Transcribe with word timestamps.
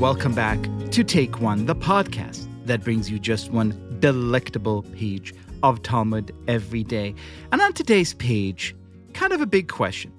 welcome 0.00 0.34
back 0.34 0.58
to 0.90 1.04
Take 1.04 1.40
One, 1.40 1.66
the 1.66 1.76
podcast 1.76 2.48
that 2.66 2.82
brings 2.82 3.08
you 3.08 3.20
just 3.20 3.52
one 3.52 3.96
delectable 4.00 4.82
page 4.82 5.32
of 5.62 5.80
Talmud 5.82 6.34
every 6.48 6.82
day. 6.82 7.14
And 7.52 7.60
on 7.60 7.72
today's 7.74 8.14
page, 8.14 8.74
kind 9.12 9.32
of 9.32 9.40
a 9.40 9.46
big 9.46 9.68
question. 9.68 10.12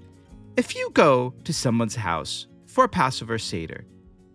If 0.55 0.75
you 0.75 0.91
go 0.93 1.33
to 1.43 1.51
someone's 1.51 1.95
house 1.95 2.47
for 2.67 2.85
a 2.85 2.89
Passover 2.89 3.37
Seder 3.37 3.83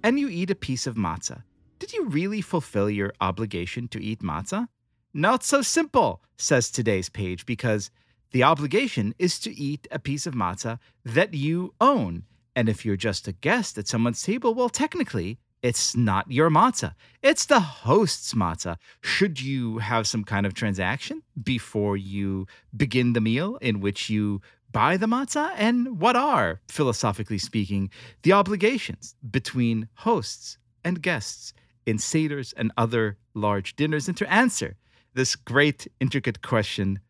and 0.02 0.20
you 0.20 0.28
eat 0.28 0.50
a 0.50 0.54
piece 0.54 0.86
of 0.86 0.94
matzah, 0.94 1.42
did 1.78 1.94
you 1.94 2.04
really 2.08 2.42
fulfill 2.42 2.90
your 2.90 3.14
obligation 3.22 3.88
to 3.88 4.04
eat 4.04 4.20
matzah? 4.20 4.68
Not 5.14 5.42
so 5.42 5.62
simple, 5.62 6.22
says 6.36 6.70
today's 6.70 7.08
page, 7.08 7.46
because 7.46 7.90
the 8.32 8.42
obligation 8.42 9.14
is 9.18 9.40
to 9.40 9.58
eat 9.58 9.88
a 9.90 9.98
piece 9.98 10.26
of 10.26 10.34
matzah 10.34 10.78
that 11.06 11.32
you 11.32 11.72
own. 11.80 12.24
And 12.60 12.68
if 12.68 12.84
you're 12.84 12.94
just 12.94 13.26
a 13.26 13.32
guest 13.32 13.78
at 13.78 13.88
someone's 13.88 14.22
table, 14.22 14.52
well, 14.52 14.68
technically, 14.68 15.38
it's 15.62 15.96
not 15.96 16.30
your 16.30 16.50
matzah. 16.50 16.92
It's 17.22 17.46
the 17.46 17.58
host's 17.58 18.34
matzah. 18.34 18.76
Should 19.00 19.40
you 19.40 19.78
have 19.78 20.06
some 20.06 20.24
kind 20.24 20.44
of 20.44 20.52
transaction 20.52 21.22
before 21.42 21.96
you 21.96 22.46
begin 22.76 23.14
the 23.14 23.20
meal 23.22 23.56
in 23.62 23.80
which 23.80 24.10
you 24.10 24.42
buy 24.70 24.98
the 24.98 25.06
matzah? 25.06 25.52
And 25.56 25.98
what 25.98 26.16
are, 26.16 26.60
philosophically 26.68 27.38
speaking, 27.38 27.88
the 28.24 28.34
obligations 28.34 29.14
between 29.30 29.88
hosts 29.94 30.58
and 30.84 31.00
guests 31.00 31.54
in 31.86 31.96
seders 31.96 32.52
and 32.58 32.72
other 32.76 33.16
large 33.32 33.74
dinners? 33.74 34.06
And 34.06 34.18
to 34.18 34.30
answer 34.30 34.76
this 35.14 35.34
great, 35.34 35.88
intricate 35.98 36.42
question, 36.42 37.00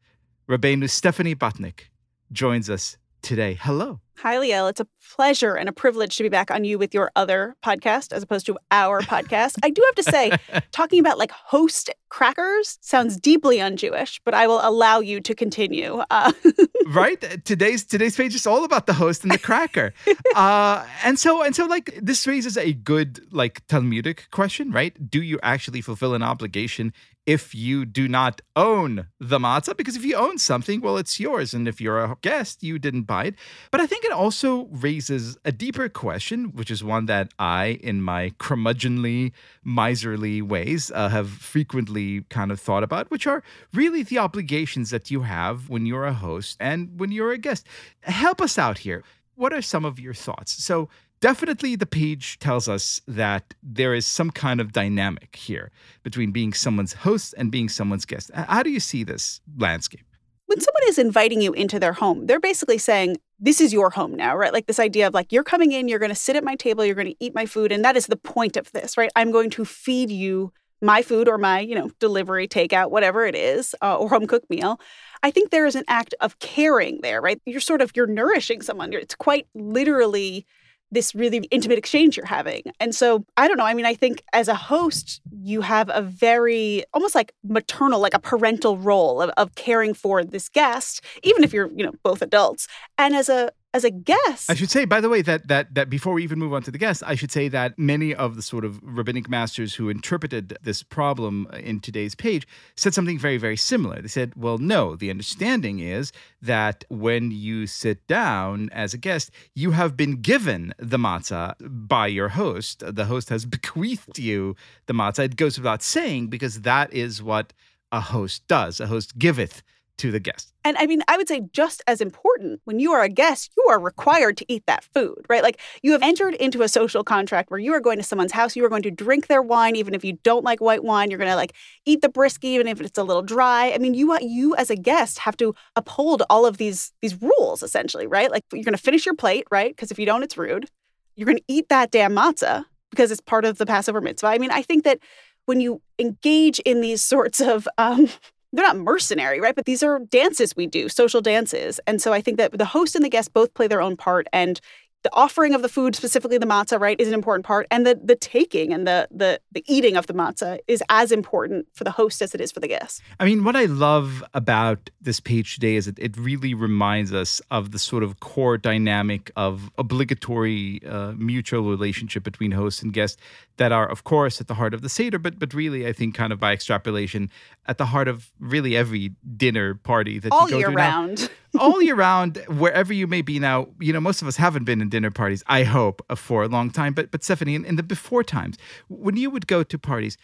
Rabbeinu 0.49 0.89
Stephanie 0.89 1.35
Butnick 1.35 1.89
joins 2.31 2.71
us 2.71 2.97
today. 3.21 3.55
Hello. 3.61 3.99
Hi, 4.23 4.37
Liel. 4.37 4.69
It's 4.69 4.81
a 4.81 4.87
pleasure 5.17 5.55
and 5.55 5.67
a 5.67 5.73
privilege 5.73 6.19
to 6.19 6.23
be 6.23 6.29
back 6.29 6.51
on 6.51 6.63
you 6.63 6.79
with 6.79 6.93
your 6.93 7.11
other 7.17 7.57
podcast 7.65 8.13
as 8.13 8.23
opposed 8.23 8.45
to 8.47 8.59
our 8.71 9.01
podcast. 9.15 9.57
I 9.63 9.71
do 9.71 9.83
have 9.87 9.95
to 9.95 10.03
say, 10.03 10.33
talking 10.73 11.01
about 11.01 11.17
like 11.17 11.31
host 11.31 11.89
crackers 12.11 12.77
sounds 12.83 13.17
deeply 13.17 13.63
un-Jewish, 13.63 14.21
but 14.27 14.35
I 14.35 14.47
will 14.47 14.61
allow 14.63 15.01
you 15.01 15.23
to 15.23 15.35
continue. 15.35 16.03
Uh, 16.11 16.33
right? 16.89 17.19
Today's 17.47 17.83
today's 17.83 18.15
page 18.15 18.35
is 18.35 18.47
all 18.47 18.65
about 18.65 18.87
the 18.87 18.93
host 18.93 19.23
and 19.23 19.33
the 19.33 19.39
cracker, 19.39 19.95
uh, 20.37 20.85
and 21.03 21.19
so 21.19 21.43
and 21.43 21.57
so 21.57 21.65
like 21.65 21.99
this 21.99 22.27
raises 22.27 22.59
a 22.59 22.75
good 22.75 23.21
like 23.33 23.67
Talmudic 23.69 24.29
question, 24.33 24.71
right? 24.71 25.11
Do 25.11 25.23
you 25.23 25.39
actually 25.43 25.81
fulfill 25.81 26.13
an 26.13 26.23
obligation 26.23 26.93
if 27.27 27.55
you 27.55 27.85
do 27.85 28.09
not 28.09 28.41
own 28.57 29.07
the 29.21 29.39
matzah. 29.39 29.77
Because 29.77 29.97
if 29.97 30.05
you 30.05 30.17
own 30.17 30.39
something, 30.39 30.81
well, 30.81 30.97
it's 30.97 31.21
yours. 31.21 31.55
And 31.55 31.69
if 31.69 31.81
you're 31.81 32.01
a 32.01 32.17
guest, 32.23 32.63
you 32.63 32.79
didn't 32.79 33.03
buy 33.03 33.27
it. 33.27 33.35
But 33.71 33.81
I 33.81 33.87
think 33.87 34.05
it 34.11 34.15
also 34.15 34.67
raises 34.73 35.39
a 35.45 35.53
deeper 35.53 35.89
question, 35.89 36.53
which 36.53 36.71
is 36.71 36.83
one 36.83 37.07
that 37.07 37.33
I, 37.39 37.79
in 37.83 38.03
my 38.03 38.31
curmudgeonly, 38.41 39.33
miserly 39.65 40.43
ways, 40.43 40.91
uh, 40.95 41.09
have 41.09 41.31
frequently 41.31 42.23
kind 42.23 42.51
of 42.51 42.61
thought 42.61 42.83
about, 42.83 43.11
which 43.11 43.27
are 43.27 43.43
really 43.73 44.03
the 44.03 44.19
obligations 44.19 44.91
that 44.91 45.11
you 45.11 45.23
have 45.23 45.69
when 45.69 45.87
you're 45.87 46.07
a 46.07 46.13
host 46.13 46.57
and 46.61 46.99
when 46.99 47.13
you're 47.13 47.33
a 47.33 47.39
guest. 47.39 47.67
Help 48.03 48.41
us 48.41 48.59
out 48.59 48.79
here. 48.79 49.05
What 49.37 49.53
are 49.53 49.63
some 49.63 49.85
of 49.85 50.01
your 50.01 50.15
thoughts? 50.15 50.53
So, 50.63 50.89
definitely 51.21 51.77
the 51.77 51.87
page 51.87 52.39
tells 52.39 52.69
us 52.69 53.01
that 53.07 53.55
there 53.63 53.95
is 53.95 54.07
some 54.07 54.31
kind 54.31 54.61
of 54.61 54.73
dynamic 54.73 55.37
here 55.37 55.71
between 56.03 56.33
being 56.33 56.53
someone's 56.53 56.95
host 56.95 57.35
and 57.39 57.53
being 57.53 57.69
someone's 57.69 58.07
guest. 58.07 58.31
How 58.35 58.63
do 58.63 58.71
you 58.71 58.81
see 58.81 59.05
this 59.05 59.41
landscape? 59.57 60.05
When 60.47 60.61
someone 60.61 60.83
is 60.87 60.99
inviting 60.99 61.41
you 61.41 61.53
into 61.53 61.79
their 61.79 61.93
home, 61.93 62.27
they're 62.27 62.41
basically 62.41 62.79
saying, 62.79 63.19
This 63.43 63.61
is 63.61 63.73
your 63.73 63.89
home 63.89 64.15
now, 64.15 64.37
right? 64.37 64.53
Like 64.53 64.67
this 64.67 64.79
idea 64.79 65.07
of 65.07 65.15
like, 65.15 65.33
you're 65.33 65.43
coming 65.43 65.73
in, 65.73 65.89
you're 65.89 65.99
going 65.99 66.11
to 66.11 66.15
sit 66.15 66.37
at 66.37 66.45
my 66.45 66.57
table, 66.57 66.85
you're 66.85 66.95
going 66.95 67.07
to 67.07 67.17
eat 67.21 67.35
my 67.35 67.47
food. 67.47 67.73
And 67.73 67.83
that 67.85 67.97
is 67.97 68.07
the 68.07 68.17
point 68.17 68.59
of 68.59 68.71
this, 68.73 68.99
right? 68.99 69.11
I'm 69.17 69.33
going 69.33 69.49
to 69.51 69.65
feed 69.65 70.11
you 70.11 70.53
my 70.83 71.01
food 71.03 71.29
or 71.29 71.39
my, 71.39 71.61
you 71.61 71.75
know, 71.75 71.91
delivery, 72.01 72.47
takeout, 72.47 72.91
whatever 72.91 73.25
it 73.25 73.35
is, 73.35 73.75
uh, 73.83 73.97
or 73.97 74.09
home 74.11 74.27
cooked 74.27 74.51
meal. 74.51 74.79
I 75.23 75.31
think 75.31 75.51
there 75.51 75.67
is 75.67 75.75
an 75.75 75.85
act 75.89 76.15
of 76.21 76.39
caring 76.39 77.01
there, 77.03 77.21
right? 77.21 77.41
You're 77.47 77.61
sort 77.61 77.81
of, 77.81 77.93
you're 77.95 78.07
nourishing 78.07 78.63
someone. 78.63 78.93
It's 78.93 79.15
quite 79.15 79.47
literally 79.55 80.47
this 80.91 81.15
really 81.15 81.39
intimate 81.51 81.79
exchange 81.79 82.17
you're 82.17 82.27
having. 82.27 82.63
And 82.81 82.95
so, 82.95 83.25
I 83.37 83.49
don't 83.49 83.57
know. 83.57 83.65
I 83.65 83.75
mean, 83.75 83.87
I 83.87 83.95
think 83.95 84.23
as 84.33 84.49
a 84.49 84.55
host, 84.55 85.21
you 85.31 85.61
have 85.61 85.91
a 85.93 86.03
very 86.03 86.85
almost 86.93 87.15
like 87.15 87.33
maternal, 87.45 88.01
like 88.01 88.15
a 88.15 88.19
parental 88.19 88.77
role 88.77 89.23
of, 89.23 89.31
of 89.37 89.55
caring 89.55 89.95
for 89.95 90.25
this 90.25 90.49
guest, 90.49 91.03
even 91.23 91.45
if 91.45 91.53
you're, 91.53 91.71
you 91.73 91.85
know, 91.85 91.93
both 92.03 92.23
adults. 92.23 92.67
And 92.99 93.15
as 93.15 93.29
a 93.29 93.51
as 93.73 93.85
a 93.85 93.91
guest. 93.91 94.51
I 94.51 94.55
should 94.55 94.71
say, 94.71 94.85
by 94.85 95.01
the 95.01 95.09
way, 95.09 95.23
that 95.23 95.49
that 95.49 95.75
that 95.75 95.89
before 95.89 96.15
we 96.15 96.23
even 96.25 96.39
move 96.39 96.53
on 96.53 96.63
to 96.65 96.71
the 96.71 96.79
guest, 96.79 97.03
I 97.07 97.15
should 97.15 97.31
say 97.31 97.49
that 97.49 97.79
many 97.79 98.15
of 98.15 98.37
the 98.37 98.43
sort 98.43 98.65
of 98.65 98.81
rabbinic 98.83 99.29
masters 99.29 99.75
who 99.75 99.89
interpreted 99.89 100.57
this 100.63 100.83
problem 100.83 101.47
in 101.53 101.81
today's 101.81 102.15
page 102.15 102.47
said 102.77 102.95
something 102.95 103.19
very, 103.19 103.37
very 103.37 103.57
similar. 103.57 104.03
They 104.03 104.09
said, 104.09 104.35
well, 104.37 104.59
no, 104.59 104.97
the 104.97 105.11
understanding 105.11 105.79
is 105.81 106.13
that 106.43 106.85
when 106.89 107.31
you 107.31 107.67
sit 107.67 108.07
down 108.07 108.71
as 108.73 108.95
a 108.95 108.99
guest, 108.99 109.31
you 109.55 109.71
have 109.73 109.97
been 109.97 110.21
given 110.21 110.75
the 110.79 110.99
matzah 110.99 111.55
by 111.61 112.09
your 112.09 112.31
host. 112.31 112.83
The 112.87 113.05
host 113.05 113.29
has 113.29 113.47
bequeathed 113.57 114.19
you 114.19 114.57
the 114.87 114.95
matzah. 114.95 115.25
It 115.25 115.37
goes 115.37 115.59
without 115.59 115.83
saying 115.83 116.29
because 116.29 116.63
that 116.63 116.93
is 116.93 117.23
what 117.23 117.53
a 117.93 118.01
host 118.01 118.47
does. 118.49 118.81
A 118.81 118.87
host 118.87 119.19
giveth 119.19 119.63
to 120.01 120.11
the 120.11 120.21
guest. 120.21 120.53
And 120.65 120.77
I 120.79 120.87
mean, 120.87 121.03
I 121.09 121.17
would 121.17 121.29
say 121.29 121.43
just 121.53 121.83
as 121.87 122.01
important, 122.01 122.61
when 122.65 122.79
you 122.79 122.93
are 122.93 123.03
a 123.03 123.09
guest, 123.09 123.51
you 123.57 123.65
are 123.71 123.79
required 123.79 124.37
to 124.39 124.47
eat 124.49 124.65
that 124.67 124.83
food, 124.83 125.27
right? 125.29 125.43
Like 125.43 125.61
you 125.83 125.93
have 125.93 126.03
entered 126.03 126.35
into 126.35 126.63
a 126.63 126.69
social 126.69 127.05
contract 127.05 127.51
where 127.51 127.61
you 127.61 127.73
are 127.75 127.81
going 127.81 127.99
to 127.99 128.03
someone's 128.03 128.33
house, 128.33 128.57
you 128.57 128.65
are 128.65 128.69
going 128.71 128.83
to 128.83 128.91
drink 128.91 129.27
their 129.27 129.43
wine, 129.43 129.77
even 129.77 129.95
if 129.95 130.05
you 130.05 130.19
don't 130.23 130.45
like 130.45 130.61
white 130.61 130.83
wine, 130.83 131.11
you're 131.11 131.19
going 131.19 131.31
to 131.31 131.37
like 131.37 131.55
eat 131.85 132.01
the 132.01 132.09
brisket, 132.09 132.51
even 132.51 132.67
if 132.67 132.81
it's 132.81 132.99
a 132.99 133.03
little 133.03 133.23
dry. 133.23 133.73
I 133.73 133.79
mean, 133.79 133.95
you 133.95 134.17
you 134.21 134.57
as 134.57 134.71
a 134.71 134.77
guest 134.77 135.19
have 135.19 135.37
to 135.37 135.55
uphold 135.77 136.23
all 136.31 136.47
of 136.47 136.57
these 136.57 136.93
these 137.03 137.21
rules 137.21 137.63
essentially, 137.63 138.07
right? 138.07 138.31
Like 138.31 138.45
you're 138.53 138.65
going 138.65 138.77
to 138.77 138.83
finish 138.83 139.05
your 139.05 139.15
plate, 139.15 139.47
right? 139.51 139.71
Because 139.71 139.91
if 139.91 139.99
you 139.99 140.07
don't, 140.07 140.23
it's 140.23 140.39
rude. 140.39 140.69
You're 141.15 141.27
going 141.27 141.39
to 141.39 141.45
eat 141.49 141.69
that 141.69 141.91
damn 141.91 142.15
matzah 142.15 142.65
because 142.91 143.11
it's 143.11 143.21
part 143.21 143.45
of 143.45 143.59
the 143.59 143.67
Passover 143.67 144.01
mitzvah. 144.01 144.29
I 144.29 144.39
mean, 144.39 144.51
I 144.51 144.63
think 144.63 144.85
that 144.85 144.99
when 145.45 145.61
you 145.61 145.83
engage 145.99 146.59
in 146.61 146.81
these 146.81 147.03
sorts 147.03 147.41
of 147.41 147.69
um, 147.77 148.09
they're 148.53 148.67
not 148.67 148.77
mercenary, 148.77 149.41
right? 149.41 149.55
But 149.55 149.65
these 149.65 149.83
are 149.83 150.01
dances 150.01 150.57
we 150.57 150.67
do, 150.67 150.89
social 150.89 151.21
dances. 151.21 151.81
And 151.87 152.03
so 152.03 152.13
I 152.13 152.21
think 152.21 152.37
that 152.39 152.57
the 152.57 152.65
host 152.65 152.95
and 152.95 153.05
the 153.05 153.09
guest 153.09 153.33
both 153.33 153.55
play 153.55 153.69
their 153.69 153.81
own 153.81 153.97
part. 153.97 154.27
And 154.33 154.61
the 155.03 155.11
offering 155.15 155.55
of 155.55 155.63
the 155.63 155.69
food, 155.69 155.97
specifically 155.97 156.39
the 156.39 156.47
matzah, 156.47 156.79
right, 156.79 157.01
is 157.01 157.09
an 157.09 157.15
important 157.15 157.47
part, 157.47 157.67
and 157.71 157.87
the 157.87 157.99
the 158.03 158.17
taking 158.17 158.73
and 158.73 158.87
the 158.87 159.09
the 159.11 159.41
the 159.53 159.65
eating 159.67 159.97
of 159.97 160.07
the 160.07 160.15
matzah 160.15 160.59
is 160.69 160.83
as 160.89 161.11
important 161.11 161.67
for 161.73 161.85
the 161.85 161.91
host 161.91 162.21
as 162.23 162.35
it 162.35 162.41
is 162.41 162.53
for 162.53 162.61
the 162.61 162.69
guest. 162.69 163.03
I 163.19 163.25
mean, 163.25 163.45
what 163.45 163.57
I 163.57 163.65
love 163.65 164.23
about 164.35 164.91
this 165.01 165.21
page 165.21 165.55
today 165.55 165.77
is 165.77 165.87
that 165.87 165.99
it 165.99 166.17
really 166.17 166.55
reminds 166.55 167.13
us 167.13 167.41
of 167.51 167.71
the 167.71 167.79
sort 167.79 168.03
of 168.03 168.21
core 168.21 168.59
dynamic 168.59 169.31
of 169.37 169.71
obligatory 169.79 170.83
uh, 170.87 171.13
mutual 171.13 171.69
relationship 171.71 172.23
between 172.23 172.51
host 172.51 172.83
and 172.83 172.93
guest 172.93 173.19
that 173.57 173.73
are, 173.73 173.89
of 173.89 174.05
course, 174.05 174.41
at 174.41 174.49
the 174.49 174.55
heart 174.55 174.75
of 174.75 174.83
the 174.83 174.89
seder, 174.89 175.19
but 175.19 175.39
but 175.39 175.55
really, 175.55 175.87
I 175.87 175.93
think, 175.93 176.15
kind 176.15 176.33
of 176.33 176.41
by 176.41 176.53
extrapolation, 176.53 177.31
at 177.67 177.79
the 177.79 177.87
heart 177.87 178.09
of 178.09 178.31
really 178.39 178.77
every 178.77 179.13
dinner 179.37 179.75
party 179.75 180.19
that 180.19 180.33
all 180.33 180.45
you 180.45 180.51
go 180.51 180.59
year 180.59 180.69
to 180.69 180.75
round. 180.75 181.21
Now. 181.21 181.29
All 181.59 181.83
year 181.83 181.95
round, 181.95 182.37
wherever 182.49 182.93
you 182.93 183.07
may 183.07 183.23
be 183.23 183.39
now, 183.39 183.69
you 183.81 183.93
know, 183.93 184.01
most 184.01 184.23
of 184.23 184.29
us 184.29 184.37
haven't 184.37 184.65
been 184.65 184.81
in 184.81 184.89
dinner 184.89 185.11
parties, 185.11 185.43
I 185.47 185.65
hope, 185.65 186.03
for 186.17 186.43
a 186.43 186.49
long 186.49 186.71
time. 186.71 186.95
But 186.95 187.11
but 187.11 187.25
Stephanie, 187.25 187.55
in, 187.55 187.65
in 187.65 187.77
the 187.77 187.83
before 187.83 188.23
times, 188.23 188.57
when 188.89 189.17
you 189.17 189.31
would 189.31 189.47
go 189.47 189.63
to 189.63 189.79
parties, 189.79 190.17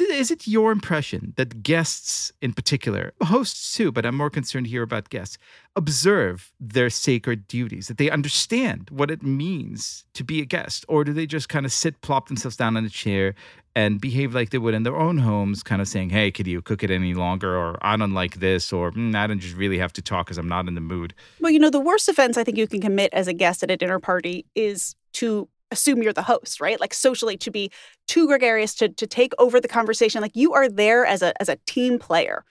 is 0.00 0.30
it 0.30 0.46
your 0.46 0.72
impression 0.72 1.32
that 1.36 1.62
guests 1.62 2.32
in 2.40 2.52
particular, 2.52 3.12
hosts 3.22 3.74
too, 3.74 3.92
but 3.92 4.06
I'm 4.06 4.16
more 4.16 4.30
concerned 4.30 4.66
here 4.66 4.82
about 4.82 5.08
guests, 5.08 5.38
observe 5.76 6.52
their 6.60 6.90
sacred 6.90 7.46
duties, 7.48 7.88
that 7.88 7.98
they 7.98 8.10
understand 8.10 8.90
what 8.90 9.10
it 9.10 9.22
means 9.22 10.04
to 10.14 10.24
be 10.24 10.40
a 10.40 10.44
guest? 10.44 10.84
Or 10.88 11.04
do 11.04 11.12
they 11.12 11.26
just 11.26 11.48
kind 11.48 11.66
of 11.66 11.72
sit, 11.72 12.00
plop 12.00 12.28
themselves 12.28 12.56
down 12.56 12.76
in 12.76 12.84
a 12.84 12.90
chair 12.90 13.34
and 13.74 14.00
behave 14.00 14.34
like 14.34 14.50
they 14.50 14.58
would 14.58 14.74
in 14.74 14.82
their 14.82 14.96
own 14.96 15.18
homes, 15.18 15.62
kind 15.62 15.80
of 15.80 15.86
saying, 15.86 16.10
hey, 16.10 16.32
could 16.32 16.46
you 16.46 16.60
cook 16.60 16.82
it 16.82 16.90
any 16.90 17.14
longer? 17.14 17.56
Or 17.56 17.78
I 17.80 17.96
don't 17.96 18.12
like 18.12 18.40
this, 18.40 18.72
or 18.72 18.90
mm, 18.90 19.14
I 19.14 19.26
don't 19.26 19.38
just 19.38 19.54
really 19.54 19.78
have 19.78 19.92
to 19.94 20.02
talk 20.02 20.26
because 20.26 20.38
I'm 20.38 20.48
not 20.48 20.66
in 20.66 20.74
the 20.74 20.80
mood. 20.80 21.14
Well, 21.40 21.52
you 21.52 21.60
know, 21.60 21.70
the 21.70 21.80
worst 21.80 22.08
offense 22.08 22.36
I 22.36 22.44
think 22.44 22.58
you 22.58 22.66
can 22.66 22.80
commit 22.80 23.12
as 23.14 23.28
a 23.28 23.32
guest 23.32 23.62
at 23.62 23.70
a 23.70 23.76
dinner 23.76 24.00
party 24.00 24.46
is 24.54 24.96
to 25.14 25.48
assume 25.70 26.02
you're 26.02 26.12
the 26.12 26.22
host, 26.22 26.60
right? 26.60 26.80
Like 26.80 26.94
socially 26.94 27.36
to 27.38 27.50
be 27.50 27.70
too 28.06 28.26
gregarious 28.26 28.74
to 28.76 28.88
to 28.88 29.06
take 29.06 29.32
over 29.38 29.60
the 29.60 29.68
conversation. 29.68 30.22
Like 30.22 30.36
you 30.36 30.52
are 30.54 30.68
there 30.68 31.04
as 31.06 31.22
a 31.22 31.40
as 31.40 31.48
a 31.48 31.56
team 31.66 31.98
player. 31.98 32.44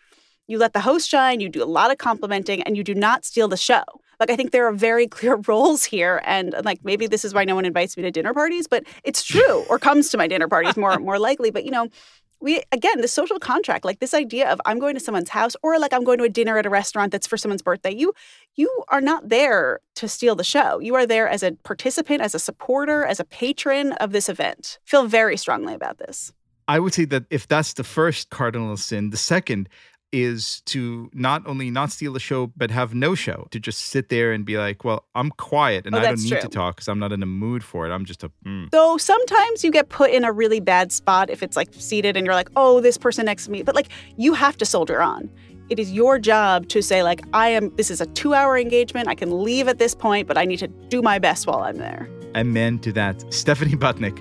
You 0.48 0.58
let 0.58 0.74
the 0.74 0.80
host 0.80 1.10
shine, 1.10 1.42
you 1.42 1.50
do 1.50 1.64
a 1.64 1.66
lot 1.66 1.92
of 1.92 1.98
complimenting, 1.98 2.62
and 2.64 2.78
you 2.78 2.84
do 2.84 2.96
not 2.96 3.26
steal 3.26 3.48
the 3.50 3.58
show. 3.58 3.84
Like 4.20 4.30
I 4.30 4.36
think 4.36 4.52
there 4.52 4.66
are 4.68 4.74
very 4.74 5.08
clear 5.18 5.36
roles 5.48 5.84
here, 5.84 6.22
and 6.26 6.56
like 6.64 6.80
maybe 6.84 7.08
this 7.08 7.26
is 7.26 7.34
why 7.34 7.44
no 7.44 7.56
one 7.56 7.66
invites 7.66 7.98
me 7.98 8.04
to 8.04 8.12
dinner 8.12 8.34
parties, 8.34 8.68
but 8.68 8.84
it's 9.04 9.24
true, 9.24 9.66
or 9.70 9.80
comes 9.80 10.10
to 10.10 10.18
my 10.18 10.28
dinner 10.28 10.48
parties 10.48 10.78
more 10.78 10.98
more 11.10 11.20
likely. 11.20 11.52
But 11.52 11.66
you 11.66 11.72
know, 11.72 11.90
we 12.40 12.62
again 12.72 13.02
the 13.02 13.08
social 13.08 13.40
contract 13.40 13.86
like 13.86 14.00
this 14.00 14.14
idea 14.14 14.50
of 14.52 14.62
i'm 14.66 14.80
going 14.80 14.94
to 14.94 15.00
someone's 15.00 15.30
house 15.30 15.56
or 15.64 15.80
like 15.80 15.94
i'm 15.94 16.04
going 16.04 16.18
to 16.18 16.24
a 16.24 16.30
dinner 16.30 16.58
at 16.58 16.66
a 16.66 16.70
restaurant 16.70 17.12
that's 17.12 17.28
for 17.28 17.38
someone's 17.38 17.62
birthday 17.62 17.94
you 17.94 18.14
you 18.58 18.84
are 18.90 19.02
not 19.02 19.30
there 19.30 19.82
to 19.96 20.08
steal 20.08 20.36
the 20.36 20.44
show. 20.44 20.80
You 20.80 20.96
are 20.96 21.06
there 21.06 21.30
as 21.30 21.44
a 21.44 21.52
participant 21.64 22.22
as 22.22 22.36
a 22.36 22.40
supporter 22.40 23.06
as 23.06 23.20
a 23.20 23.26
patron 23.26 23.94
of 23.94 24.12
this 24.12 24.30
event. 24.30 24.80
Feel 24.84 25.08
very 25.08 25.38
strongly 25.38 25.74
about 25.74 26.00
this. 26.00 26.34
I 26.68 26.80
would 26.80 26.94
say 26.94 27.06
that 27.06 27.26
if 27.30 27.48
that's 27.48 27.74
the 27.74 27.84
first 27.84 28.30
cardinal 28.30 28.76
sin 28.76 29.12
the 29.12 29.18
second 29.18 29.70
is 30.14 30.62
to 30.62 31.10
not 31.14 31.46
only 31.46 31.70
not 31.70 31.92
steal 31.92 32.14
the 32.14 32.20
show 32.20 32.48
but 32.56 32.72
have 32.72 32.94
no 32.94 33.14
show 33.14 33.48
to 33.52 33.60
just 33.60 33.80
sit 33.82 34.08
there 34.10 34.32
and 34.32 34.46
be 34.46 34.58
like 34.58 34.84
well 34.86 35.06
i'm 35.16 35.30
quiet 35.32 35.86
and 35.86 35.94
Oh, 35.94 36.00
i 36.00 36.02
don't 36.04 36.22
need 36.24 36.30
true. 36.30 36.40
to 36.42 36.48
talk 36.48 36.76
because 36.78 36.88
i'm 36.88 37.00
not 37.00 37.12
in 37.12 37.20
the 37.20 37.26
mood 37.26 37.64
for 37.64 37.86
it. 37.86 37.92
I'm 37.92 38.06
just 38.06 38.24
a 38.24 38.32
mm. 38.46 38.70
though 38.72 38.98
sometimes 38.98 39.64
you 39.64 39.72
get 39.72 39.90
put 39.90 40.12
in 40.12 40.24
a 40.24 40.32
really 40.32 40.60
bad 40.62 40.92
spot 40.92 41.30
if 41.30 41.44
it's 41.44 41.58
like 41.58 41.70
seated 41.74 42.16
and 42.16 42.26
you're 42.26 42.36
like 42.36 42.50
oh 42.56 42.80
this 42.80 42.98
person 42.98 43.26
next 43.26 43.46
to 43.46 43.52
me 43.52 43.64
but 43.64 43.76
like 43.76 43.90
you 44.16 44.34
have 44.34 44.56
to 44.58 44.66
soldier 44.66 45.02
on. 45.02 45.30
It 45.70 45.80
is 45.80 45.92
your 45.92 46.18
job 46.20 46.70
to 46.70 46.82
say 46.82 47.04
like 47.04 47.22
i 47.34 47.50
am 47.50 47.76
this 47.76 47.92
is 47.92 48.00
a 48.00 48.06
two 48.06 48.34
hour 48.34 48.58
engagement. 48.58 49.10
I 49.10 49.16
can 49.16 49.44
leave 49.44 49.68
at 49.68 49.78
this 49.78 49.94
point 49.94 50.26
but 50.28 50.38
i 50.38 50.46
need 50.46 50.60
to 50.60 50.68
do 50.68 51.02
my 51.02 51.20
best 51.20 51.48
while 51.48 51.60
i'm 51.60 51.78
there. 51.78 52.08
Amen 52.36 52.80
to 52.80 52.94
that. 52.94 53.22
Stephanie 53.34 53.76
butnick 53.76 54.18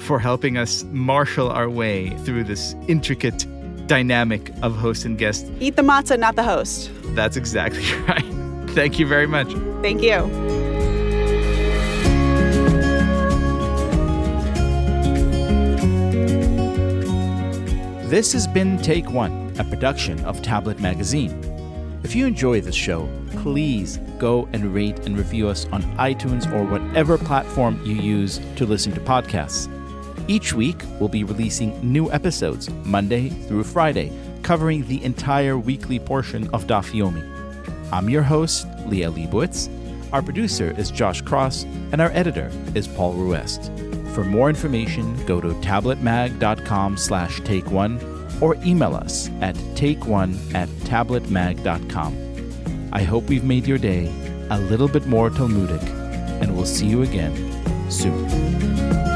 for 0.00 0.18
helping 0.18 0.56
us 0.56 0.84
marshal 0.90 1.50
our 1.50 1.68
way 1.68 2.10
through 2.24 2.44
this 2.44 2.74
intricate 2.88 3.44
dynamic 3.88 4.52
of 4.62 4.76
host 4.76 5.04
and 5.04 5.18
guest. 5.18 5.50
Eat 5.58 5.74
the 5.74 5.82
matzah 5.82 6.18
not 6.18 6.36
the 6.36 6.44
host. 6.44 6.90
That's 7.16 7.36
exactly 7.36 7.82
right. 8.08 8.24
Thank 8.70 8.98
you 8.98 9.06
very 9.06 9.26
much. 9.26 9.52
Thank 9.82 10.02
you. 10.02 10.48
This 18.08 18.32
has 18.32 18.46
been 18.46 18.78
Take 18.78 19.10
One, 19.10 19.52
a 19.58 19.64
production 19.64 20.24
of 20.24 20.40
Tablet 20.40 20.80
Magazine. 20.80 21.44
If 22.02 22.14
you 22.16 22.24
enjoy 22.26 22.62
this 22.62 22.74
show, 22.74 23.06
please 23.32 23.98
go 24.18 24.48
and 24.54 24.74
rate 24.74 25.00
and 25.00 25.18
review 25.18 25.48
us 25.48 25.66
on 25.72 25.82
iTunes 25.98 26.50
or 26.54 26.64
whatever 26.64 27.18
platform 27.18 27.78
you 27.84 27.94
use 27.94 28.40
to 28.56 28.64
listen 28.64 28.92
to 28.92 29.00
podcasts. 29.00 29.68
Each 30.28 30.52
week, 30.52 30.76
we'll 31.00 31.08
be 31.08 31.24
releasing 31.24 31.80
new 31.80 32.12
episodes, 32.12 32.68
Monday 32.84 33.30
through 33.30 33.64
Friday, 33.64 34.12
covering 34.42 34.86
the 34.86 35.02
entire 35.02 35.58
weekly 35.58 35.98
portion 35.98 36.48
of 36.50 36.66
Daf 36.66 36.92
Yomi. 36.92 37.24
I'm 37.90 38.10
your 38.10 38.22
host, 38.22 38.68
Liel 38.86 39.14
Leibovitz. 39.14 39.70
Our 40.12 40.20
producer 40.20 40.74
is 40.76 40.90
Josh 40.90 41.22
Cross, 41.22 41.64
and 41.92 42.02
our 42.02 42.10
editor 42.10 42.50
is 42.74 42.86
Paul 42.86 43.14
Ruest. 43.14 43.72
For 44.14 44.22
more 44.22 44.50
information, 44.50 45.16
go 45.24 45.40
to 45.40 45.48
tabletmag.com 45.62 46.98
slash 46.98 47.40
take 47.40 47.70
one 47.70 47.98
or 48.42 48.54
email 48.56 48.94
us 48.94 49.30
at 49.40 49.54
takeone 49.74 50.36
at 50.54 50.68
tabletmag.com. 50.84 52.90
I 52.92 53.02
hope 53.02 53.28
we've 53.28 53.44
made 53.44 53.66
your 53.66 53.78
day 53.78 54.12
a 54.50 54.60
little 54.60 54.88
bit 54.88 55.06
more 55.06 55.30
Talmudic, 55.30 55.82
and 56.42 56.54
we'll 56.54 56.66
see 56.66 56.86
you 56.86 57.02
again 57.02 57.34
soon. 57.90 59.07